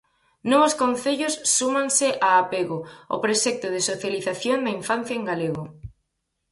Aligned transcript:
Novos 0.51 0.73
concellos 0.81 1.33
súmanse 1.57 2.07
a 2.27 2.29
Apego, 2.43 2.79
o 3.15 3.17
proxecto 3.25 3.67
de 3.75 3.81
socialización 3.89 4.59
da 4.65 4.75
infancia 4.79 5.15
en 5.19 5.23
galego. 5.29 5.63